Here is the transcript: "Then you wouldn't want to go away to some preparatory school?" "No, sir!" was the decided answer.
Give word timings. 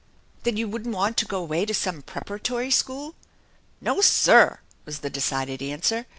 "Then 0.45 0.57
you 0.57 0.67
wouldn't 0.67 0.95
want 0.95 1.15
to 1.17 1.27
go 1.27 1.39
away 1.43 1.63
to 1.63 1.75
some 1.75 2.01
preparatory 2.01 2.71
school?" 2.71 3.13
"No, 3.79 4.01
sir!" 4.01 4.61
was 4.83 5.01
the 5.01 5.11
decided 5.11 5.61
answer. 5.61 6.07